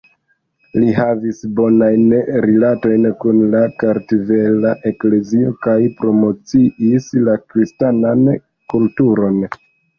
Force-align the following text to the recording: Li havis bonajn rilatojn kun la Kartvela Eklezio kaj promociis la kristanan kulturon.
Li 0.83 0.93
havis 0.99 1.41
bonajn 1.59 2.07
rilatojn 2.45 3.05
kun 3.21 3.43
la 3.53 3.61
Kartvela 3.85 4.73
Eklezio 4.93 5.53
kaj 5.69 5.79
promociis 6.01 7.13
la 7.31 7.39
kristanan 7.47 8.29
kulturon. 8.77 9.43